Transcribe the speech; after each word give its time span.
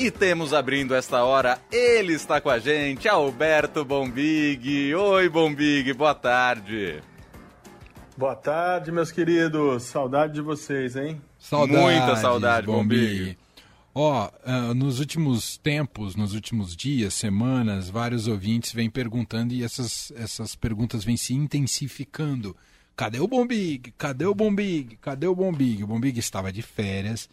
E 0.00 0.10
temos 0.10 0.54
abrindo 0.54 0.94
esta 0.94 1.22
hora, 1.24 1.60
ele 1.70 2.14
está 2.14 2.40
com 2.40 2.48
a 2.48 2.58
gente, 2.58 3.06
Alberto 3.06 3.84
Bombig. 3.84 4.94
Oi, 4.94 5.28
Bombig, 5.28 5.92
boa 5.92 6.14
tarde. 6.14 7.02
Boa 8.16 8.34
tarde, 8.34 8.90
meus 8.90 9.12
queridos. 9.12 9.82
Saudade 9.82 10.32
de 10.32 10.40
vocês, 10.40 10.96
hein? 10.96 11.20
Saudade, 11.38 11.82
Muita 11.82 12.16
saudade, 12.16 12.66
Bombig. 12.66 13.36
Ó, 13.94 14.24
oh, 14.24 14.50
uh, 14.50 14.72
nos 14.72 15.00
últimos 15.00 15.58
tempos, 15.58 16.16
nos 16.16 16.32
últimos 16.32 16.74
dias, 16.74 17.12
semanas, 17.12 17.90
vários 17.90 18.26
ouvintes 18.26 18.72
vêm 18.72 18.88
perguntando 18.88 19.52
e 19.52 19.62
essas, 19.62 20.14
essas 20.16 20.54
perguntas 20.54 21.04
vêm 21.04 21.18
se 21.18 21.34
intensificando. 21.34 22.56
Cadê 22.96 23.20
o 23.20 23.28
Bombig? 23.28 23.92
Cadê 23.98 24.24
o 24.24 24.34
Bombig? 24.34 24.96
Cadê 24.96 25.26
o 25.26 25.34
Bombig? 25.34 25.84
O 25.84 25.86
Bombig 25.86 26.18
estava 26.18 26.50
de 26.50 26.62
férias, 26.62 27.28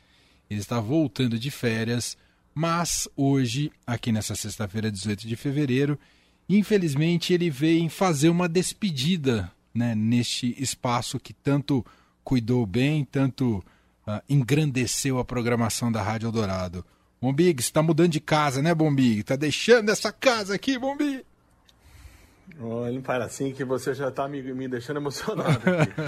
ele 0.50 0.60
está 0.60 0.82
voltando 0.82 1.40
de 1.40 1.50
férias 1.50 2.18
mas 2.58 3.08
hoje, 3.16 3.71
aqui 3.86 4.12
nessa 4.12 4.34
sexta-feira, 4.34 4.92
18 4.92 5.28
de 5.28 5.36
fevereiro, 5.36 5.96
infelizmente 6.50 7.32
ele 7.32 7.52
veio 7.52 7.88
fazer 7.88 8.30
uma 8.30 8.50
despedida 8.50 9.52
né, 9.71 9.93
neste 9.93 10.60
espaço 10.60 11.20
que 11.20 11.33
tanto 11.33 11.86
cuidou 12.24 12.66
bem, 12.66 13.06
tanto 13.06 13.64
uh, 14.07 14.20
engrandeceu 14.28 15.20
a 15.20 15.24
programação 15.24 15.92
da 15.92 16.02
Rádio 16.02 16.30
Eldorado. 16.30 16.83
Bombig, 17.21 17.61
você 17.61 17.70
está 17.70 17.83
mudando 17.83 18.10
de 18.10 18.20
casa, 18.20 18.60
né, 18.60 18.74
Bombig? 18.74 19.19
Está 19.19 19.36
deixando 19.36 19.92
essa 19.92 20.11
casa 20.11 20.55
aqui, 20.55 20.80
Bombig? 20.80 21.24
Olha, 22.60 23.00
para 23.02 23.25
assim 23.25 23.54
que 23.54 23.64
você 23.64 23.94
já 23.94 24.08
está 24.08 24.28
me, 24.28 24.42
me 24.42 24.68
deixando 24.68 24.97
emocionado 24.97 25.52
aqui. 25.52 25.94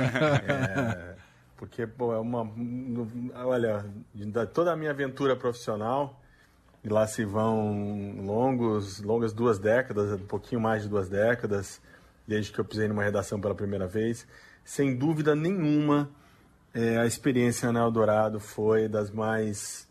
é, 0.51 1.15
porque, 1.57 1.85
pô, 1.85 2.11
é 2.11 2.17
uma. 2.17 2.51
Olha, 3.35 3.85
toda 4.51 4.73
a 4.73 4.75
minha 4.75 4.89
aventura 4.89 5.35
profissional, 5.35 6.18
e 6.83 6.89
lá 6.89 7.05
se 7.05 7.25
vão 7.25 8.21
longos, 8.23 9.01
longas 9.01 9.33
duas 9.33 9.59
décadas, 9.59 10.13
um 10.13 10.25
pouquinho 10.25 10.61
mais 10.61 10.83
de 10.83 10.89
duas 10.89 11.09
décadas, 11.09 11.81
desde 12.27 12.51
que 12.51 12.59
eu 12.59 12.65
pisei 12.65 12.87
numa 12.87 13.03
redação 13.03 13.39
pela 13.39 13.55
primeira 13.55 13.87
vez. 13.87 14.25
Sem 14.63 14.95
dúvida 14.95 15.35
nenhuma, 15.35 16.09
é, 16.73 16.97
a 16.97 17.05
experiência 17.05 17.71
na 17.71 17.81
Eldorado 17.81 18.39
foi 18.39 18.87
das 18.87 19.11
mais 19.11 19.87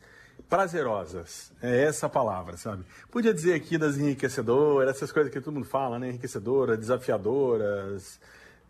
prazerosas. 0.48 1.53
É 1.61 1.84
essa 1.84 2.06
a 2.06 2.08
palavra, 2.08 2.56
sabe? 2.56 2.84
Podia 3.11 3.34
dizer 3.34 3.55
aqui 3.55 3.77
das 3.77 3.98
enriquecedoras, 3.98 4.89
essas 4.97 5.12
coisas 5.12 5.33
que 5.33 5.41
todo 5.41 5.55
mundo 5.55 5.67
fala, 5.67 5.98
né? 5.98 6.08
Enriquecedoras, 6.08 6.78
desafiadoras. 6.78 8.20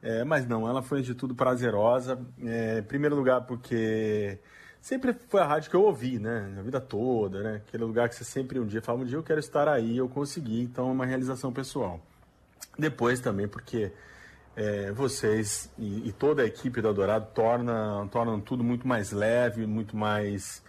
É, 0.03 0.25
mas 0.25 0.47
não, 0.47 0.69
ela 0.69 0.83
foi 0.83 1.03
de 1.03 1.15
tudo 1.15 1.35
prazerosa. 1.35 2.19
É, 2.43 2.79
em 2.79 2.83
primeiro 2.83 3.15
lugar, 3.15 3.43
porque 3.43 4.39
sempre 4.81 5.15
foi 5.29 5.41
a 5.41 5.47
rádio 5.47 5.71
que 5.71 5.77
eu 5.77 5.83
ouvi, 5.83 6.19
né? 6.19 6.55
A 6.59 6.63
vida 6.63 6.81
toda, 6.81 7.43
né? 7.43 7.63
Aquele 7.67 7.85
lugar 7.85 8.09
que 8.09 8.15
você 8.15 8.25
sempre 8.25 8.59
um 8.59 8.67
dia 8.67 8.83
fala, 8.83 9.01
um 9.01 9.05
dia 9.05 9.17
eu 9.17 9.23
quero 9.23 9.41
estar 9.41 9.69
aí, 9.69 9.97
eu 9.97 10.09
consegui, 10.09 10.63
então 10.63 10.89
é 10.89 10.93
uma 10.93 11.07
realização 11.07 11.53
pessoal. 11.53 12.01
Depois 12.79 13.21
também 13.21 13.49
porque 13.49 13.93
é, 14.57 14.93
vocês 14.93 15.71
e, 15.79 16.09
e, 16.09 16.13
toda 16.13 16.43
a 16.43 16.47
equipe 16.47 16.83
da 16.83 16.93
Dourado 16.93 17.29
torna, 17.35 18.09
tornam 18.11 18.41
tudo 18.41 18.65
muito 18.65 18.87
mais 18.87 19.13
leve, 19.13 19.67
muito 19.67 19.97
mais 19.97 20.63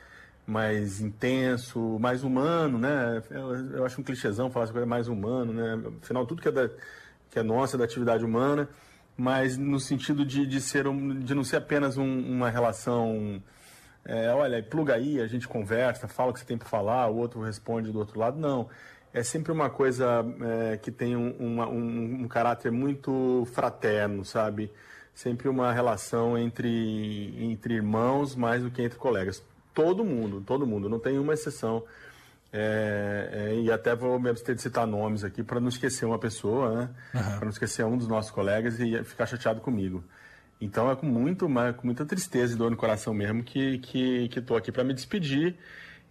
mais 0.46 1.00
intenso, 1.00 2.00
mais 2.00 2.24
humano, 2.24 2.80
né? 2.80 3.22
Eu, 3.30 3.78
eu 3.78 3.86
acho 3.86 4.02
um 4.02 4.04
clichêzão 4.04 4.50
falar 4.50 4.66
essa 4.66 4.74
coisa 4.74 4.88
mais 4.88 5.08
humano, 5.08 5.54
né? 5.54 5.80
Afinal, 6.02 6.26
tudo 6.26 6.42
que 6.42 6.48
é, 6.48 6.52
da, 6.52 6.70
que 7.30 7.38
é 7.38 7.44
nossa, 7.44 7.78
da 7.78 7.84
atividade 7.84 8.26
humana, 8.26 8.68
mas 9.16 9.58
no 9.58 9.80
sentido 9.80 10.26
de, 10.26 10.48
de, 10.48 10.60
ser 10.60 10.88
um, 10.88 11.20
de 11.20 11.36
não 11.36 11.44
ser 11.44 11.58
apenas 11.58 11.98
um, 11.98 12.20
uma 12.32 12.50
relação 12.50 13.42
é, 14.06 14.32
olha, 14.34 14.62
pluga 14.64 14.96
aí, 14.96 15.20
a 15.22 15.28
gente 15.28 15.48
conversa, 15.48 16.08
fala 16.08 16.32
o 16.32 16.34
que 16.34 16.40
você 16.40 16.46
tem 16.46 16.58
para 16.58 16.68
falar, 16.68 17.08
o 17.08 17.18
outro 17.18 17.42
responde 17.42 17.92
do 17.92 18.00
outro 18.00 18.20
lado. 18.20 18.40
Não. 18.40 18.70
É 19.14 19.24
sempre 19.24 19.52
uma 19.52 19.70
coisa 19.70 20.24
é, 20.72 20.78
que 20.78 20.92
tem 20.92 21.16
um, 21.16 21.32
uma, 21.40 21.68
um, 21.68 22.24
um, 22.24 22.28
caráter 22.28 22.72
muito 22.72 23.48
fraterno, 23.54 24.24
sabe? 24.24 24.72
Sempre 25.16 25.50
uma 25.50 25.74
relação 25.74 26.38
entre, 26.38 27.34
entre 27.40 27.74
irmãos 27.74 28.36
mais 28.36 28.62
do 28.62 28.70
que 28.70 28.82
entre 28.82 29.00
colegas. 29.00 29.44
Todo 29.74 30.06
mundo, 30.06 30.42
todo 30.42 30.66
mundo, 30.66 30.88
não 30.88 31.00
tem 31.00 31.18
uma 31.18 31.34
exceção. 31.34 31.84
É, 32.52 33.30
é, 33.32 33.62
e 33.62 33.72
até 33.72 33.96
vou 33.96 34.20
me 34.20 34.30
abster 34.30 34.56
de 34.56 34.62
citar 34.62 34.88
nomes 34.88 35.24
aqui 35.24 35.44
para 35.44 35.60
não 35.60 35.70
esquecer 35.70 36.06
uma 36.06 36.18
pessoa, 36.18 36.76
né? 36.76 36.90
Uhum. 37.14 37.22
Para 37.22 37.42
não 37.42 37.50
esquecer 37.50 37.86
um 37.86 37.98
dos 37.98 38.08
nossos 38.08 38.32
colegas 38.32 38.80
e 38.80 39.04
ficar 39.04 39.26
chateado 39.26 39.60
comigo. 39.60 40.04
Então 40.62 40.92
é 40.92 40.96
com, 40.96 41.06
muito, 41.06 41.48
com 41.48 41.86
muita 41.86 42.06
tristeza 42.06 42.54
e 42.54 42.58
dor 42.58 42.70
no 42.70 42.78
coração 42.78 43.14
mesmo 43.14 43.44
que 43.44 43.78
que 43.80 44.30
estou 44.36 44.58
aqui 44.58 44.72
para 44.72 44.84
me 44.84 44.94
despedir. 44.94 45.56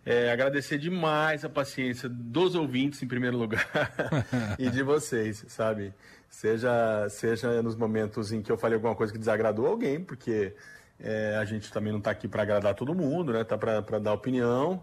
É, 0.07 0.33
agradecer 0.33 0.79
demais 0.79 1.45
a 1.45 1.51
paciência 1.51 2.09
dos 2.09 2.55
ouvintes, 2.55 3.03
em 3.03 3.07
primeiro 3.07 3.37
lugar, 3.37 3.69
e 4.59 4.71
de 4.71 4.83
vocês, 4.83 5.45
sabe? 5.49 5.93
Seja, 6.31 7.07
seja 7.11 7.63
nos 7.63 7.77
momentos 7.77 8.33
em 8.33 8.41
que 8.41 8.51
eu 8.51 8.57
falei 8.57 8.77
alguma 8.77 8.95
coisa 8.95 9.13
que 9.13 9.19
desagradou 9.19 9.67
alguém, 9.67 10.03
porque 10.03 10.55
é, 10.99 11.37
a 11.37 11.45
gente 11.45 11.71
também 11.71 11.93
não 11.93 11.99
está 11.99 12.11
aqui 12.11 12.27
para 12.27 12.43
agradar 12.43 12.75
todo 12.75 12.95
mundo, 12.95 13.35
né? 13.35 13.45
Tá 13.45 13.59
para 13.59 13.99
dar 13.99 14.15
opinião. 14.15 14.83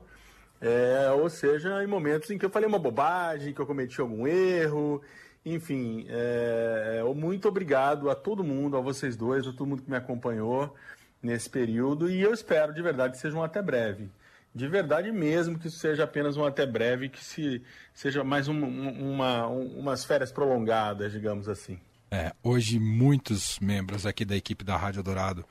É, 0.61 1.09
ou 1.11 1.29
seja, 1.29 1.83
em 1.83 1.87
momentos 1.87 2.29
em 2.29 2.37
que 2.37 2.45
eu 2.45 2.49
falei 2.49 2.67
uma 2.67 2.79
bobagem, 2.79 3.53
que 3.53 3.59
eu 3.59 3.65
cometi 3.65 3.99
algum 3.99 4.27
erro, 4.27 5.01
enfim, 5.45 6.05
é, 6.09 7.01
é, 7.01 7.13
muito 7.13 7.47
obrigado 7.47 8.09
a 8.09 8.15
todo 8.15 8.43
mundo, 8.43 8.75
a 8.75 8.81
vocês 8.81 9.15
dois, 9.15 9.45
a 9.47 9.51
todo 9.51 9.67
mundo 9.67 9.83
que 9.83 9.89
me 9.89 9.95
acompanhou 9.95 10.75
nesse 11.21 11.49
período 11.49 12.09
e 12.09 12.21
eu 12.21 12.33
espero 12.33 12.73
de 12.73 12.81
verdade 12.81 13.13
que 13.13 13.19
seja 13.19 13.37
um 13.37 13.43
até 13.43 13.61
breve. 13.61 14.09
De 14.53 14.67
verdade 14.67 15.11
mesmo 15.11 15.59
que 15.59 15.69
seja 15.69 16.05
apenas 16.05 16.37
um 16.37 16.45
até 16.45 16.65
breve, 16.65 17.09
que 17.09 17.23
se, 17.23 17.61
seja 17.93 18.23
mais 18.23 18.47
um, 18.47 18.57
uma, 18.57 19.45
umas 19.47 20.03
férias 20.05 20.31
prolongadas, 20.31 21.11
digamos 21.11 21.47
assim. 21.47 21.77
É, 22.09 22.31
hoje 22.41 22.79
muitos 22.79 23.59
membros 23.59 24.05
aqui 24.05 24.23
da 24.23 24.35
equipe 24.35 24.63
da 24.63 24.77
Rádio 24.77 25.03
Dourado 25.03 25.45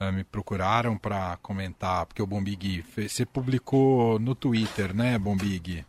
uh, 0.00 0.12
me 0.12 0.24
procuraram 0.24 0.98
para 0.98 1.36
comentar, 1.38 2.04
porque 2.06 2.20
o 2.20 2.26
Bombig, 2.26 2.84
você 2.96 3.24
publicou 3.24 4.18
no 4.18 4.34
Twitter, 4.34 4.94
né, 4.94 5.18
Bombig? 5.18 5.84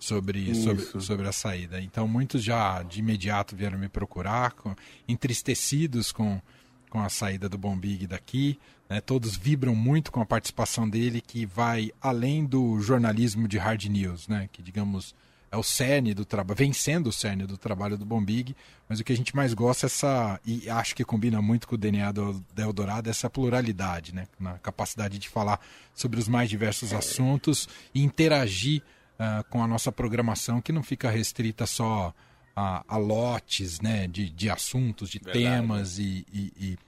Sobre, 0.00 0.54
sobre, 0.54 1.02
sobre 1.02 1.28
a 1.28 1.32
saída. 1.32 1.80
Então, 1.80 2.08
muitos 2.08 2.42
já 2.42 2.82
de 2.82 3.00
imediato 3.00 3.54
vieram 3.54 3.78
me 3.78 3.88
procurar, 3.88 4.52
com, 4.52 4.74
entristecidos 5.06 6.10
com, 6.10 6.40
com 6.88 7.00
a 7.00 7.10
saída 7.10 7.48
do 7.48 7.58
Bombig 7.58 8.06
daqui. 8.06 8.58
Né? 8.88 9.00
Todos 9.00 9.36
vibram 9.36 9.74
muito 9.74 10.10
com 10.10 10.22
a 10.22 10.26
participação 10.26 10.88
dele, 10.88 11.20
que 11.20 11.44
vai 11.44 11.92
além 12.00 12.46
do 12.46 12.80
jornalismo 12.80 13.46
de 13.46 13.58
hard 13.58 13.84
news, 13.84 14.26
né? 14.26 14.48
que, 14.50 14.62
digamos, 14.62 15.14
é 15.52 15.56
o 15.56 15.62
cerne 15.62 16.14
do 16.14 16.24
trabalho, 16.24 16.56
vem 16.56 16.72
sendo 16.72 17.08
o 17.08 17.12
cerne 17.12 17.44
do 17.44 17.58
trabalho 17.58 17.98
do 17.98 18.06
Bombig, 18.06 18.56
mas 18.88 19.00
o 19.00 19.04
que 19.04 19.12
a 19.12 19.16
gente 19.16 19.34
mais 19.36 19.52
gosta 19.52 19.84
é 19.84 19.88
essa, 19.88 20.40
e 20.46 20.70
acho 20.70 20.94
que 20.94 21.04
combina 21.04 21.42
muito 21.42 21.68
com 21.68 21.74
o 21.74 21.78
DNA 21.78 22.12
do, 22.12 22.44
do 22.54 22.62
Eldorado, 22.62 23.08
é 23.08 23.10
essa 23.10 23.28
pluralidade, 23.28 24.14
né? 24.14 24.26
na 24.38 24.58
capacidade 24.58 25.18
de 25.18 25.28
falar 25.28 25.60
sobre 25.92 26.18
os 26.18 26.28
mais 26.28 26.48
diversos 26.48 26.94
assuntos 26.94 27.68
e 27.94 28.02
interagir 28.02 28.82
uh, 29.20 29.44
com 29.50 29.62
a 29.62 29.66
nossa 29.66 29.92
programação, 29.92 30.60
que 30.60 30.72
não 30.72 30.82
fica 30.82 31.10
restrita 31.10 31.66
só 31.66 32.14
a, 32.56 32.82
a 32.88 32.96
lotes 32.96 33.80
né, 33.80 34.06
de, 34.06 34.30
de 34.30 34.48
assuntos, 34.48 35.10
de 35.10 35.18
Verdade. 35.18 35.44
temas 35.44 35.98
e, 35.98 36.26
e, 36.32 36.52
e, 36.58 36.78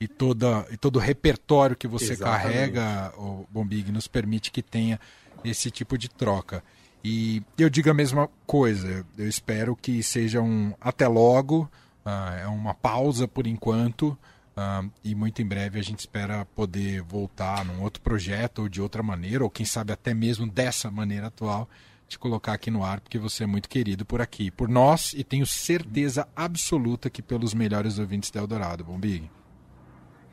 e, 0.00 0.08
toda, 0.08 0.66
e 0.70 0.76
todo 0.76 0.96
o 0.96 0.98
repertório 0.98 1.76
que 1.76 1.86
você 1.86 2.12
Exatamente. 2.12 2.42
carrega, 2.42 3.12
o 3.18 3.46
Bombig, 3.50 3.92
nos 3.92 4.08
permite 4.08 4.50
que 4.50 4.62
tenha 4.62 4.98
esse 5.44 5.70
tipo 5.70 5.98
de 5.98 6.08
troca. 6.08 6.64
E 7.04 7.42
eu 7.58 7.68
digo 7.68 7.90
a 7.90 7.94
mesma 7.94 8.28
coisa, 8.46 9.04
eu 9.18 9.28
espero 9.28 9.76
que 9.76 10.02
seja 10.02 10.40
um 10.40 10.72
até 10.80 11.06
logo, 11.08 11.68
uh, 12.06 12.38
é 12.40 12.46
uma 12.46 12.74
pausa 12.74 13.26
por 13.26 13.46
enquanto, 13.46 14.16
Uh, 14.54 14.90
e 15.02 15.14
muito 15.14 15.40
em 15.40 15.46
breve 15.46 15.78
a 15.78 15.82
gente 15.82 16.00
espera 16.00 16.44
poder 16.44 17.00
voltar 17.02 17.64
num 17.64 17.82
outro 17.82 18.02
projeto 18.02 18.60
ou 18.62 18.68
de 18.68 18.82
outra 18.82 19.02
maneira, 19.02 19.42
ou 19.42 19.50
quem 19.50 19.64
sabe 19.64 19.92
até 19.92 20.12
mesmo 20.12 20.46
dessa 20.46 20.90
maneira 20.90 21.28
atual, 21.28 21.68
te 22.06 22.18
colocar 22.18 22.52
aqui 22.52 22.70
no 22.70 22.84
ar, 22.84 23.00
porque 23.00 23.18
você 23.18 23.44
é 23.44 23.46
muito 23.46 23.68
querido 23.68 24.04
por 24.04 24.20
aqui, 24.20 24.50
por 24.50 24.68
nós 24.68 25.14
e 25.14 25.24
tenho 25.24 25.46
certeza 25.46 26.28
absoluta 26.36 27.08
que 27.08 27.22
pelos 27.22 27.54
melhores 27.54 27.98
ouvintes 27.98 28.30
da 28.30 28.40
Eldorado. 28.40 28.84
Bom, 28.84 28.98
Big? 28.98 29.30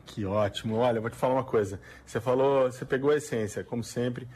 Que 0.04 0.26
ótimo. 0.26 0.76
Olha, 0.76 1.00
vou 1.00 1.08
te 1.08 1.16
falar 1.16 1.34
uma 1.34 1.44
coisa. 1.44 1.80
Você 2.04 2.20
falou, 2.20 2.70
você 2.70 2.84
pegou 2.84 3.10
a 3.10 3.16
essência, 3.16 3.64
como 3.64 3.82
sempre. 3.82 4.28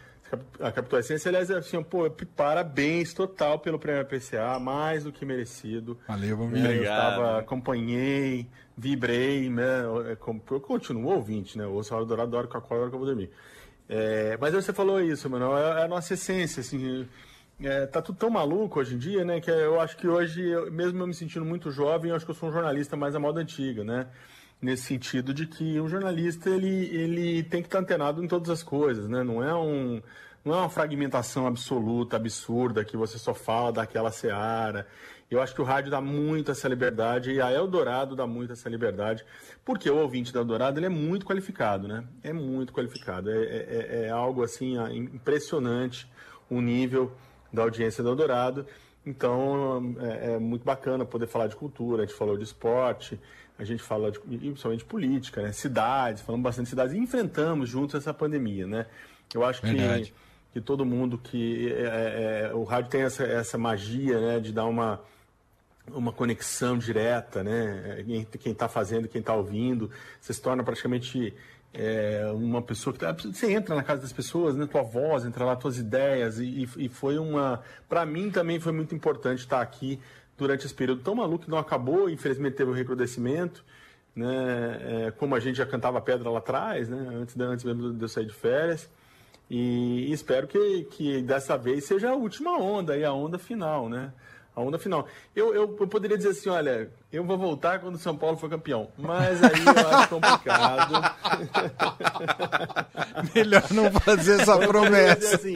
A 0.60 0.72
captou 0.72 0.96
a 0.96 1.00
essência, 1.00 1.28
aliás, 1.28 1.50
assim, 1.50 1.82
pô, 1.82 2.10
parabéns 2.36 3.12
total 3.12 3.58
pelo 3.58 3.78
prêmio 3.78 4.04
PCA, 4.04 4.58
mais 4.58 5.04
do 5.04 5.12
que 5.12 5.24
merecido. 5.24 5.98
Valeu, 6.08 6.36
vamos 6.36 6.58
né? 6.60 6.78
Eu 6.78 6.84
tava, 6.84 7.38
acompanhei, 7.38 8.46
vibrei, 8.76 9.48
né? 9.50 9.82
Eu 9.84 10.60
continuo 10.60 11.12
ouvinte, 11.12 11.56
né? 11.56 11.64
Eu 11.64 11.72
ouço 11.72 11.94
a 11.94 11.98
hora 11.98 12.06
dourado, 12.06 12.34
a 12.34 12.38
hora 12.40 12.48
que 12.48 12.56
eu 12.56 12.58
acordo, 12.58 12.80
a 12.80 12.82
hora 12.82 12.90
que 12.90 12.94
eu 12.94 12.98
vou 12.98 13.08
dormir. 13.08 13.30
É, 13.88 14.36
mas 14.40 14.54
você 14.54 14.72
falou 14.72 15.00
isso, 15.00 15.28
mano, 15.28 15.56
é, 15.56 15.80
é 15.80 15.84
a 15.84 15.88
nossa 15.88 16.14
essência, 16.14 16.60
assim. 16.60 17.06
É, 17.62 17.86
tá 17.86 18.02
tudo 18.02 18.18
tão 18.18 18.30
maluco 18.30 18.80
hoje 18.80 18.94
em 18.94 18.98
dia, 18.98 19.24
né? 19.24 19.40
Que 19.40 19.50
eu 19.50 19.80
acho 19.80 19.96
que 19.96 20.08
hoje, 20.08 20.42
mesmo 20.72 21.00
eu 21.00 21.06
me 21.06 21.14
sentindo 21.14 21.44
muito 21.44 21.70
jovem, 21.70 22.10
eu 22.10 22.16
acho 22.16 22.24
que 22.24 22.30
eu 22.30 22.34
sou 22.34 22.48
um 22.48 22.52
jornalista 22.52 22.96
mais 22.96 23.14
à 23.14 23.20
moda 23.20 23.40
antiga, 23.40 23.84
né? 23.84 24.08
Nesse 24.64 24.84
sentido 24.84 25.34
de 25.34 25.46
que 25.46 25.78
um 25.78 25.86
jornalista 25.86 26.48
ele, 26.48 26.86
ele 26.86 27.42
tem 27.42 27.60
que 27.60 27.68
estar 27.68 27.80
antenado 27.80 28.24
em 28.24 28.26
todas 28.26 28.48
as 28.48 28.62
coisas, 28.62 29.06
né? 29.06 29.22
Não 29.22 29.44
é 29.44 29.54
um 29.54 30.00
não 30.42 30.54
é 30.54 30.56
uma 30.56 30.70
fragmentação 30.70 31.46
absoluta, 31.46 32.16
absurda, 32.16 32.82
que 32.82 32.96
você 32.96 33.18
só 33.18 33.34
fala 33.34 33.72
daquela 33.72 34.10
seara. 34.10 34.86
Eu 35.30 35.42
acho 35.42 35.54
que 35.54 35.60
o 35.60 35.64
rádio 35.64 35.90
dá 35.90 36.00
muito 36.00 36.50
essa 36.50 36.66
liberdade 36.66 37.30
e 37.30 37.42
a 37.42 37.52
Eldorado 37.52 38.16
dá 38.16 38.26
muito 38.26 38.54
essa 38.54 38.68
liberdade, 38.70 39.22
porque 39.66 39.90
o 39.90 39.96
ouvinte 39.96 40.32
da 40.32 40.40
Eldorado 40.40 40.78
ele 40.78 40.86
é 40.86 40.90
muito 40.90 41.26
qualificado, 41.26 41.86
né? 41.86 42.02
É 42.22 42.32
muito 42.32 42.72
qualificado. 42.72 43.30
É, 43.30 43.36
é, 43.36 43.42
é, 43.42 44.02
é 44.06 44.10
algo 44.10 44.42
assim 44.42 44.76
impressionante 44.94 46.10
o 46.48 46.62
nível 46.62 47.12
da 47.52 47.62
audiência 47.62 48.02
da 48.02 48.08
Eldorado. 48.08 48.66
Então 49.04 49.94
é, 50.00 50.32
é, 50.32 50.38
muito 50.38 50.64
bacana 50.64 51.04
poder 51.04 51.26
falar 51.26 51.48
de 51.48 51.56
cultura, 51.56 52.02
a 52.02 52.06
gente 52.06 52.16
falou 52.16 52.38
de 52.38 52.44
esporte, 52.44 53.20
a 53.58 53.64
gente 53.64 53.82
fala 53.82 54.10
de, 54.10 54.18
principalmente 54.18 54.84
política, 54.84 55.42
né? 55.42 55.52
cidades, 55.52 56.22
falamos 56.22 56.42
bastante 56.42 56.66
de 56.66 56.70
cidades 56.70 56.94
e 56.94 56.98
enfrentamos 56.98 57.68
juntos 57.68 57.94
essa 57.94 58.12
pandemia, 58.12 58.66
né? 58.66 58.86
Eu 59.32 59.44
acho 59.44 59.62
que, 59.62 60.12
que 60.52 60.60
todo 60.60 60.84
mundo 60.84 61.18
que 61.18 61.72
é, 61.72 61.82
é, 61.82 62.48
é, 62.50 62.54
o 62.54 62.64
rádio 62.64 62.90
tem 62.90 63.02
essa, 63.02 63.24
essa 63.24 63.58
magia, 63.58 64.20
né, 64.20 64.40
de 64.40 64.52
dar 64.52 64.66
uma 64.66 65.00
uma 65.92 66.12
conexão 66.12 66.78
direta, 66.78 67.44
né, 67.44 68.02
entre 68.08 68.38
quem 68.38 68.52
está 68.52 68.66
fazendo, 68.66 69.06
quem 69.06 69.20
está 69.20 69.34
ouvindo, 69.34 69.90
você 70.18 70.32
se 70.32 70.40
torna 70.40 70.64
praticamente 70.64 71.34
é, 71.74 72.24
uma 72.32 72.62
pessoa 72.62 72.94
que 72.94 73.00
tá, 73.00 73.12
você 73.12 73.52
entra 73.52 73.74
na 73.74 73.82
casa 73.82 74.00
das 74.00 74.12
pessoas, 74.12 74.56
né, 74.56 74.66
tua 74.66 74.82
voz, 74.82 75.26
entra 75.26 75.44
lá 75.44 75.54
tuas 75.54 75.76
ideias 75.76 76.38
e, 76.38 76.66
e 76.78 76.88
foi 76.88 77.18
uma, 77.18 77.60
para 77.86 78.06
mim 78.06 78.30
também 78.30 78.58
foi 78.58 78.72
muito 78.72 78.94
importante 78.94 79.40
estar 79.40 79.60
aqui 79.60 80.00
durante 80.36 80.66
esse 80.66 80.74
período 80.74 81.02
tão 81.02 81.14
maluco 81.14 81.44
que 81.44 81.50
não 81.50 81.58
acabou, 81.58 82.08
infelizmente 82.10 82.56
teve 82.56 82.70
um 82.70 82.74
recrudescimento, 82.74 83.64
né, 84.14 85.06
é, 85.06 85.10
como 85.12 85.34
a 85.34 85.40
gente 85.40 85.56
já 85.56 85.66
cantava 85.66 86.00
pedra 86.00 86.30
lá 86.30 86.38
atrás, 86.38 86.88
né, 86.88 87.08
antes, 87.14 87.38
antes 87.38 87.64
mesmo 87.64 87.92
de 87.92 88.02
eu 88.02 88.08
sair 88.08 88.26
de 88.26 88.34
férias, 88.34 88.88
e, 89.50 90.06
e 90.08 90.12
espero 90.12 90.46
que, 90.46 90.84
que 90.84 91.22
dessa 91.22 91.56
vez 91.56 91.84
seja 91.84 92.10
a 92.10 92.14
última 92.14 92.58
onda, 92.58 92.96
e 92.96 93.04
a 93.04 93.12
onda 93.12 93.38
final, 93.38 93.88
né, 93.88 94.12
a 94.56 94.60
onda 94.60 94.78
final. 94.78 95.08
Eu, 95.34 95.52
eu, 95.52 95.76
eu, 95.80 95.88
poderia 95.88 96.16
dizer 96.16 96.30
assim, 96.30 96.48
olha, 96.48 96.88
eu 97.12 97.24
vou 97.24 97.36
voltar 97.36 97.80
quando 97.80 97.96
o 97.96 97.98
São 97.98 98.16
Paulo 98.16 98.36
for 98.36 98.48
campeão. 98.48 98.88
Mas 98.96 99.42
aí 99.42 99.50
eu 99.50 99.88
acho 99.88 100.08
complicado. 100.14 101.14
Melhor 103.34 103.64
não 103.72 103.90
fazer 104.00 104.40
essa 104.40 104.56
promessa. 104.58 105.34
Assim, 105.34 105.54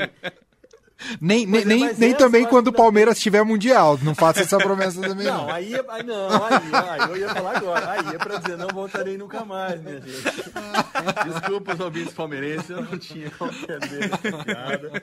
nem, 1.20 1.46
nem, 1.46 1.64
nem, 1.64 1.94
nem 1.94 2.14
também 2.14 2.44
quando 2.44 2.68
o 2.68 2.72
Palmeiras 2.72 3.18
tiver 3.18 3.42
Mundial. 3.44 3.98
Não 4.02 4.14
faça 4.14 4.40
essa 4.40 4.58
promessa 4.58 5.00
também. 5.00 5.26
Não, 5.26 5.46
não. 5.46 5.50
Aí, 5.50 5.74
aí 5.74 6.02
não, 6.02 6.28
aí, 6.44 7.00
aí, 7.00 7.10
eu 7.10 7.16
ia 7.16 7.28
falar 7.28 7.56
agora. 7.56 7.90
Aí 7.92 8.14
é 8.14 8.18
pra 8.18 8.36
dizer, 8.38 8.56
não 8.56 8.68
voltarei 8.68 9.16
nunca 9.16 9.44
mais, 9.44 9.80
minha 9.80 10.00
gente. 10.00 10.22
Desculpa 11.24 11.74
os 11.74 11.80
ouvintes 11.80 12.14
palmeirenses, 12.14 12.70
eu 12.70 12.82
não 12.82 12.98
tinha 12.98 13.30
como 13.30 13.52
perder 13.52 14.04
essa 14.12 14.44
piada. 14.44 15.02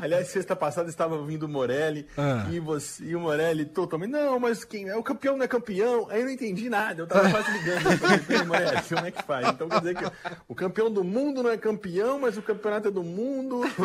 Aliás, 0.00 0.28
sexta 0.28 0.54
passada 0.54 0.88
estava 0.88 1.14
ouvindo 1.14 1.44
o 1.44 1.48
Morelli 1.48 2.06
ah. 2.16 2.46
e, 2.50 2.60
você, 2.60 3.04
e 3.04 3.16
o 3.16 3.20
Morelli 3.20 3.64
totalmente, 3.64 4.10
não, 4.10 4.38
mas 4.38 4.64
quem 4.64 4.88
é 4.88 4.96
o 4.96 5.02
campeão 5.02 5.36
não 5.36 5.44
é 5.44 5.48
campeão. 5.48 6.08
Aí 6.10 6.20
eu 6.20 6.26
não 6.26 6.32
entendi 6.32 6.68
nada, 6.68 7.02
eu 7.02 7.06
tava 7.06 7.28
quase 7.30 7.50
ligando. 7.52 7.98
Falei, 7.98 8.44
Morelli, 8.44 8.82
como 8.82 9.06
é 9.06 9.10
que 9.10 9.22
faz? 9.22 9.48
Então 9.48 9.68
quer 9.68 9.80
dizer 9.80 9.96
que 9.96 10.04
o 10.48 10.54
campeão 10.54 10.90
do 10.90 11.04
mundo 11.04 11.42
não 11.42 11.50
é 11.50 11.56
campeão, 11.56 12.18
mas 12.18 12.36
o 12.36 12.42
campeonato 12.42 12.88
é 12.88 12.90
do 12.90 13.02
mundo. 13.02 13.62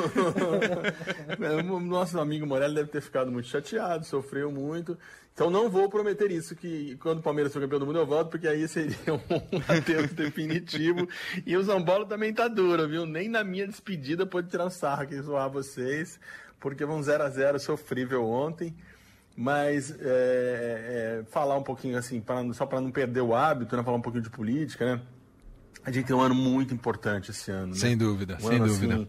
Nosso 1.82 2.20
amigo 2.20 2.46
Morelli 2.46 2.76
deve 2.76 2.90
ter 2.90 3.02
ficado 3.02 3.32
muito 3.32 3.48
chateado, 3.48 4.06
sofreu 4.06 4.52
muito. 4.52 4.98
Então 5.34 5.50
não 5.50 5.70
vou 5.70 5.90
prometer 5.90 6.30
isso, 6.30 6.56
que 6.56 6.98
quando 6.98 7.20
o 7.20 7.22
Palmeiras 7.22 7.54
for 7.54 7.62
campeão 7.62 7.80
do 7.80 7.86
mundo 7.86 8.00
eu 8.00 8.06
volto, 8.06 8.30
porque 8.30 8.48
aí 8.48 8.68
seria 8.68 8.96
um 9.10 9.62
adeus 9.68 10.12
definitivo. 10.12 11.08
E 11.46 11.56
o 11.56 11.64
São 11.64 11.84
Paulo 11.84 12.06
também 12.06 12.34
tá 12.34 12.48
duro, 12.48 12.88
viu? 12.88 13.06
Nem 13.06 13.30
na 13.30 13.44
minha 13.44 13.68
despedida 13.68 14.26
pode 14.26 14.50
tirar 14.50 14.66
um 14.66 14.70
sarro 14.70 15.04
aqui 15.04 15.20
zoar 15.22 15.50
vocês, 15.50 16.20
porque 16.60 16.86
vão 16.86 17.02
0 17.02 17.24
a 17.24 17.30
0 17.30 17.60
sofrível 17.60 18.26
ontem. 18.26 18.76
Mas 19.36 19.92
é, 19.92 19.96
é, 20.02 21.24
falar 21.32 21.58
um 21.58 21.64
pouquinho 21.64 21.98
assim, 21.98 22.20
pra, 22.20 22.44
só 22.54 22.66
para 22.66 22.82
não 22.82 22.92
perder 22.92 23.22
o 23.22 23.34
hábito, 23.34 23.78
né? 23.78 23.84
falar 23.84 23.98
um 23.98 24.02
pouquinho 24.02 24.24
de 24.24 24.30
política, 24.30 24.98
né? 24.98 25.02
A 25.84 25.92
gente 25.92 26.06
tem 26.06 26.16
um 26.16 26.22
ano 26.22 26.36
muito 26.36 26.74
importante 26.74 27.32
esse 27.32 27.50
ano. 27.50 27.68
Né? 27.68 27.76
Sem 27.76 27.98
dúvida, 27.98 28.36
um 28.36 28.48
sem 28.48 28.58
ano, 28.58 28.68
dúvida. 28.68 28.94
Assim, 28.96 29.08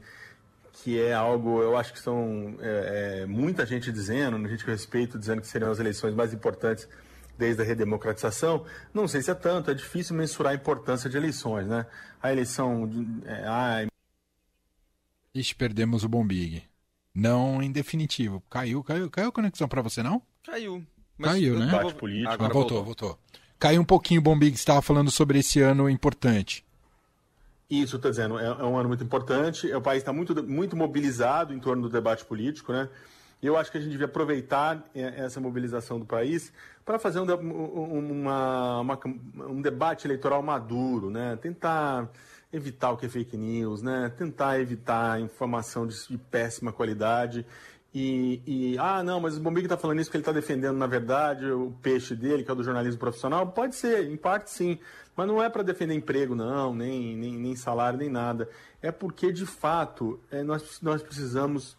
que 0.72 1.00
é 1.00 1.12
algo, 1.12 1.62
eu 1.62 1.76
acho 1.76 1.92
que 1.92 2.00
são 2.00 2.56
é, 2.60 3.22
é, 3.22 3.26
muita 3.26 3.64
gente 3.66 3.92
dizendo, 3.92 4.48
gente 4.48 4.64
que 4.64 4.70
eu 4.70 4.74
respeito, 4.74 5.18
dizendo 5.18 5.40
que 5.40 5.46
seriam 5.46 5.70
as 5.70 5.78
eleições 5.78 6.14
mais 6.14 6.32
importantes 6.32 6.88
desde 7.38 7.62
a 7.62 7.64
redemocratização. 7.64 8.64
Não 8.92 9.06
sei 9.06 9.22
se 9.22 9.30
é 9.30 9.34
tanto, 9.34 9.70
é 9.70 9.74
difícil 9.74 10.16
mensurar 10.16 10.52
a 10.52 10.56
importância 10.56 11.08
de 11.08 11.16
eleições, 11.16 11.66
né? 11.66 11.86
A 12.22 12.32
eleição. 12.32 12.90
É, 13.24 13.44
ai... 13.46 13.86
Ixi, 15.34 15.54
perdemos 15.54 16.04
o 16.04 16.08
Bombig. 16.08 16.62
Não 17.14 17.62
em 17.62 17.70
definitivo. 17.70 18.42
Caiu, 18.48 18.82
caiu, 18.82 19.10
caiu 19.10 19.28
a 19.28 19.32
conexão 19.32 19.68
para 19.68 19.82
você, 19.82 20.02
não? 20.02 20.22
Caiu. 20.44 20.84
Mas 21.18 21.32
caiu, 21.32 21.58
né? 21.58 21.66
Vou... 21.82 21.92
Político. 21.94 22.32
Agora 22.32 22.52
voltou, 22.52 22.84
voltou, 22.84 23.10
voltou. 23.10 23.18
Caiu 23.58 23.80
um 23.80 23.84
pouquinho 23.84 24.20
o 24.20 24.24
Bombig, 24.24 24.54
estava 24.54 24.82
falando 24.82 25.10
sobre 25.10 25.38
esse 25.38 25.60
ano 25.60 25.88
importante. 25.88 26.64
Isso, 27.72 27.96
estou 27.96 28.10
dizendo, 28.10 28.38
é, 28.38 28.44
é, 28.44 28.64
um 28.64 28.76
ano 28.76 28.90
muito 28.90 29.02
importante. 29.02 29.72
O 29.72 29.80
país 29.80 30.02
está 30.02 30.12
muito, 30.12 30.44
muito 30.46 30.76
mobilizado 30.76 31.54
em 31.54 31.58
torno 31.58 31.80
do 31.80 31.88
debate 31.88 32.22
político, 32.22 32.70
né? 32.70 32.86
Eu 33.42 33.56
acho 33.56 33.72
que 33.72 33.78
a 33.78 33.80
gente 33.80 33.92
devia 33.92 34.04
aproveitar 34.04 34.84
é, 34.94 35.24
essa 35.24 35.40
mobilização 35.40 35.98
do 35.98 36.04
país 36.04 36.52
para 36.84 36.98
fazer 36.98 37.20
um, 37.20 37.24
uma, 37.24 38.80
uma, 38.80 39.00
um 39.48 39.62
debate 39.62 40.06
eleitoral 40.06 40.42
maduro, 40.42 41.08
né? 41.08 41.34
Tentar 41.40 42.10
evitar 42.52 42.90
o 42.90 42.98
que 42.98 43.06
é 43.06 43.08
fake 43.08 43.38
news, 43.38 43.80
né? 43.80 44.12
Tentar 44.18 44.60
evitar 44.60 45.18
informação 45.18 45.86
de, 45.86 45.96
de 46.08 46.18
péssima 46.18 46.72
qualidade 46.72 47.46
e, 47.94 48.42
e, 48.46 48.78
ah, 48.78 49.02
não, 49.02 49.20
mas 49.20 49.36
o 49.36 49.40
Bombig 49.40 49.66
está 49.66 49.76
falando 49.76 50.00
isso 50.00 50.08
porque 50.08 50.16
ele 50.16 50.22
está 50.22 50.32
defendendo, 50.32 50.78
na 50.78 50.86
verdade, 50.86 51.44
o 51.46 51.72
peixe 51.82 52.16
dele, 52.16 52.42
que 52.42 52.50
é 52.50 52.52
o 52.52 52.56
do 52.56 52.64
jornalismo 52.64 52.98
profissional. 52.98 53.46
Pode 53.48 53.76
ser, 53.76 54.10
em 54.10 54.16
parte 54.16 54.50
sim. 54.50 54.78
Mas 55.14 55.26
não 55.26 55.42
é 55.42 55.50
para 55.50 55.62
defender 55.62 55.94
emprego, 55.94 56.34
não, 56.34 56.74
nem, 56.74 57.14
nem, 57.14 57.34
nem, 57.34 57.54
salário, 57.54 57.98
nem 57.98 58.08
nada. 58.08 58.48
É 58.80 58.90
porque, 58.90 59.30
de 59.30 59.44
fato, 59.44 60.18
é, 60.30 60.42
nós, 60.42 60.80
nós 60.80 61.02
precisamos 61.02 61.76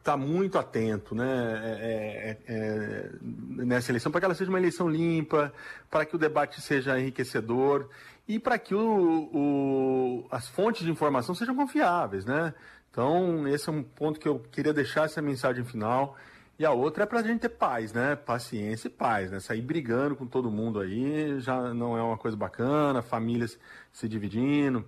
estar 0.00 0.12
tá 0.12 0.16
muito 0.16 0.58
atento 0.58 1.14
né, 1.14 1.60
é, 1.62 2.38
é, 2.48 2.52
é, 2.52 3.10
nessa 3.64 3.92
eleição, 3.92 4.10
para 4.10 4.20
que 4.20 4.24
ela 4.24 4.34
seja 4.34 4.50
uma 4.50 4.58
eleição 4.58 4.88
limpa, 4.88 5.52
para 5.88 6.04
que 6.04 6.16
o 6.16 6.18
debate 6.18 6.60
seja 6.60 6.98
enriquecedor 6.98 7.88
e 8.26 8.40
para 8.40 8.58
que 8.58 8.74
o, 8.74 9.30
o, 9.32 10.26
as 10.28 10.48
fontes 10.48 10.84
de 10.84 10.90
informação 10.90 11.36
sejam 11.36 11.54
confiáveis. 11.54 12.24
Né? 12.24 12.52
Então, 12.92 13.48
esse 13.48 13.70
é 13.70 13.72
um 13.72 13.82
ponto 13.82 14.20
que 14.20 14.28
eu 14.28 14.38
queria 14.38 14.74
deixar 14.74 15.06
essa 15.06 15.22
mensagem 15.22 15.64
final. 15.64 16.14
E 16.58 16.64
a 16.66 16.72
outra 16.72 17.04
é 17.04 17.06
para 17.06 17.20
a 17.20 17.22
gente 17.22 17.40
ter 17.40 17.48
paz, 17.48 17.90
né? 17.94 18.14
Paciência 18.14 18.88
e 18.88 18.90
paz, 18.90 19.30
né? 19.30 19.40
Sair 19.40 19.62
brigando 19.62 20.14
com 20.14 20.26
todo 20.26 20.50
mundo 20.50 20.78
aí 20.78 21.40
já 21.40 21.72
não 21.72 21.96
é 21.96 22.02
uma 22.02 22.18
coisa 22.18 22.36
bacana, 22.36 23.00
famílias 23.00 23.58
se 23.90 24.06
dividindo. 24.06 24.84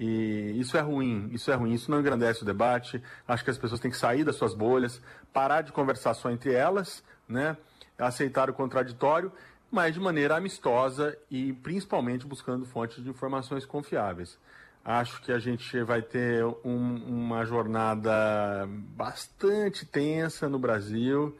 E 0.00 0.58
isso 0.58 0.78
é 0.78 0.80
ruim, 0.80 1.28
isso 1.30 1.52
é 1.52 1.54
ruim, 1.54 1.74
isso 1.74 1.90
não 1.90 2.00
engrandece 2.00 2.42
o 2.42 2.46
debate. 2.46 3.02
Acho 3.28 3.44
que 3.44 3.50
as 3.50 3.58
pessoas 3.58 3.80
têm 3.80 3.90
que 3.90 3.98
sair 3.98 4.24
das 4.24 4.36
suas 4.36 4.54
bolhas, 4.54 5.02
parar 5.30 5.60
de 5.60 5.72
conversar 5.72 6.14
só 6.14 6.30
entre 6.30 6.54
elas, 6.54 7.04
né? 7.28 7.54
Aceitar 7.98 8.48
o 8.48 8.54
contraditório, 8.54 9.30
mas 9.70 9.92
de 9.92 10.00
maneira 10.00 10.36
amistosa 10.36 11.16
e 11.30 11.52
principalmente 11.52 12.26
buscando 12.26 12.64
fontes 12.64 13.04
de 13.04 13.10
informações 13.10 13.66
confiáveis. 13.66 14.38
Acho 14.84 15.22
que 15.22 15.30
a 15.30 15.38
gente 15.38 15.80
vai 15.82 16.02
ter 16.02 16.44
um, 16.64 16.96
uma 17.06 17.44
jornada 17.44 18.66
bastante 18.68 19.86
tensa 19.86 20.48
no 20.48 20.58
Brasil. 20.58 21.36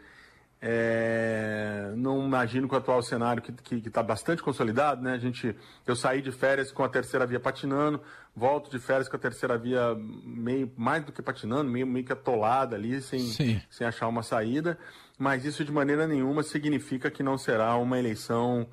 É, 0.64 1.92
não 1.96 2.24
imagino 2.24 2.68
com 2.68 2.76
o 2.76 2.78
atual 2.78 3.02
cenário 3.02 3.42
que 3.42 3.74
está 3.74 4.00
bastante 4.00 4.40
consolidado, 4.40 5.02
né? 5.02 5.14
A 5.14 5.18
gente, 5.18 5.56
eu 5.84 5.96
saí 5.96 6.22
de 6.22 6.30
férias 6.30 6.70
com 6.70 6.84
a 6.84 6.88
terceira 6.88 7.26
via 7.26 7.40
patinando, 7.40 8.00
volto 8.34 8.70
de 8.70 8.78
férias 8.78 9.08
com 9.08 9.16
a 9.16 9.18
terceira 9.18 9.58
via 9.58 9.92
meio 10.24 10.70
mais 10.76 11.04
do 11.04 11.10
que 11.10 11.20
patinando, 11.20 11.68
meio, 11.68 11.84
meio 11.84 12.06
que 12.06 12.12
atolada 12.12 12.76
ali, 12.76 13.02
sem, 13.02 13.18
sem 13.68 13.84
achar 13.84 14.06
uma 14.06 14.22
saída. 14.22 14.78
Mas 15.18 15.44
isso 15.44 15.64
de 15.64 15.72
maneira 15.72 16.06
nenhuma 16.06 16.44
significa 16.44 17.10
que 17.10 17.24
não 17.24 17.36
será 17.36 17.74
uma 17.74 17.98
eleição 17.98 18.68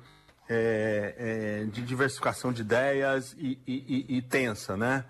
é, 0.52 1.14
é, 1.16 1.64
de 1.66 1.80
diversificação 1.82 2.52
de 2.52 2.62
ideias 2.62 3.36
e, 3.38 3.56
e, 3.64 4.16
e 4.16 4.22
tensa, 4.22 4.76
né? 4.76 5.04